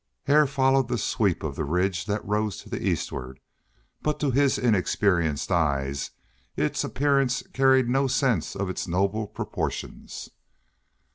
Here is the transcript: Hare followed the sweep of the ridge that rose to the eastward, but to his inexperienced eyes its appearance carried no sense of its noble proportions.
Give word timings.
Hare 0.23 0.47
followed 0.47 0.87
the 0.87 0.97
sweep 0.97 1.43
of 1.43 1.55
the 1.55 1.63
ridge 1.63 2.07
that 2.07 2.25
rose 2.25 2.57
to 2.63 2.69
the 2.69 2.81
eastward, 2.83 3.39
but 4.01 4.19
to 4.19 4.31
his 4.31 4.57
inexperienced 4.57 5.51
eyes 5.51 6.09
its 6.55 6.83
appearance 6.83 7.43
carried 7.53 7.87
no 7.87 8.07
sense 8.07 8.55
of 8.55 8.67
its 8.67 8.87
noble 8.87 9.27
proportions. 9.27 10.29